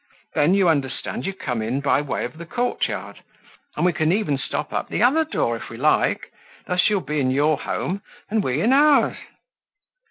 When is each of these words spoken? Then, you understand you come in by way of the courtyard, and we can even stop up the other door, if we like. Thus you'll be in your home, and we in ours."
Then, 0.33 0.55
you 0.55 0.67
understand 0.67 1.27
you 1.27 1.33
come 1.33 1.61
in 1.61 1.79
by 1.79 2.01
way 2.01 2.25
of 2.25 2.39
the 2.39 2.45
courtyard, 2.47 3.21
and 3.75 3.85
we 3.85 3.93
can 3.93 4.11
even 4.11 4.35
stop 4.35 4.73
up 4.73 4.89
the 4.89 5.03
other 5.03 5.23
door, 5.23 5.55
if 5.55 5.69
we 5.69 5.77
like. 5.77 6.31
Thus 6.65 6.89
you'll 6.89 7.01
be 7.01 7.19
in 7.19 7.29
your 7.29 7.55
home, 7.59 8.01
and 8.27 8.43
we 8.43 8.61
in 8.63 8.73
ours." 8.73 9.17